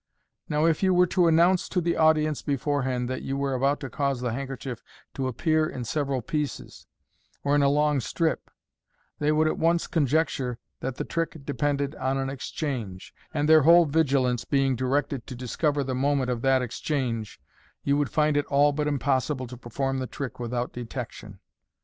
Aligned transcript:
Now, 0.49 0.65
if 0.65 0.81
you 0.81 0.95
were 0.95 1.05
to 1.05 1.27
announce 1.27 1.69
to 1.69 1.79
the 1.79 1.95
audience 1.95 2.41
beforehand 2.41 3.07
that 3.07 3.21
you 3.21 3.37
were 3.37 3.53
about 3.53 3.79
to 3.81 3.89
cause 3.91 4.19
the 4.19 4.33
handkerchief 4.33 4.81
to 5.13 5.27
appear 5.27 5.69
in 5.69 5.83
several 5.85 6.23
pieces, 6.23 6.87
or 7.43 7.53
in 7.53 7.61
a 7.61 7.69
long 7.69 7.99
strip, 7.99 8.49
they 9.19 9.31
would 9.31 9.47
at 9.47 9.59
once 9.59 9.85
conjecture 9.85 10.57
that 10.79 10.95
the 10.95 11.03
trick 11.03 11.45
depended 11.45 11.93
on 11.97 12.17
an 12.17 12.31
exchange, 12.31 13.13
and 13.31 13.47
their 13.47 13.61
whole 13.61 13.85
vigilance 13.85 14.43
being 14.43 14.75
directed 14.75 15.27
to 15.27 15.35
discover 15.35 15.83
the 15.83 15.93
moment 15.93 16.31
of 16.31 16.41
that 16.41 16.63
exchange, 16.63 17.39
you 17.83 17.95
would 17.95 18.09
find 18.09 18.35
it 18.35 18.45
all 18.47 18.71
but 18.71 18.87
impossible 18.87 19.45
to 19.45 19.55
perform 19.55 19.99
the 19.99 20.07
trick 20.07 20.39
without 20.39 20.73
detection. 20.73 21.39